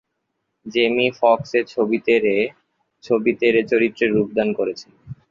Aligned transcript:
Jamie 0.65 1.07
Foxx 1.19 1.51
এ 1.53 1.61
ছবিতে 1.73 2.13
Ray 3.53 3.61
চরিত্রে 3.69 4.05
রূপদান 4.07 4.47
করেছেন। 4.59 4.91